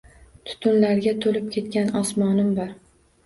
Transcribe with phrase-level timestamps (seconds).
[0.51, 2.73] Tutunlarga to’lib ketgan osmonim bor.